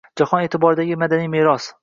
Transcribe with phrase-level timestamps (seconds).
[0.19, 1.71] Jahon e’tiboridagi madaniy meros